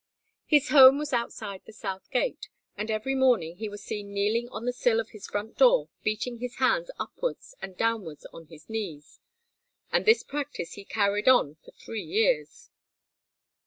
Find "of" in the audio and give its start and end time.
4.99-5.11